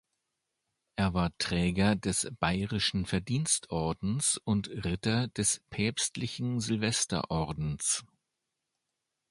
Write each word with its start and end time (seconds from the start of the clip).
Er 0.95 1.13
war 1.13 1.29
Träger 1.37 1.95
des 1.95 2.31
Bayerischen 2.39 3.05
Verdienstordens 3.05 4.41
und 4.43 4.67
Ritter 4.83 5.27
des 5.27 5.61
päpstlichen 5.69 6.59
Silvesterordens. 6.59 8.03